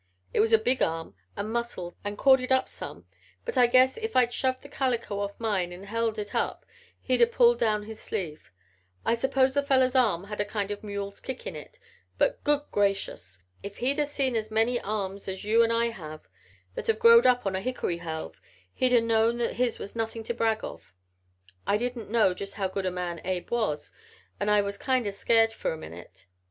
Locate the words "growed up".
16.97-17.45